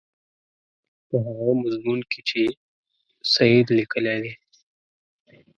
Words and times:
په 1.07 1.15
هغه 1.25 1.51
مضمون 1.63 1.99
کې 2.11 2.19
چې 2.29 2.41
سید 3.33 3.65
لیکلی 3.77 4.17
دی. 4.23 4.33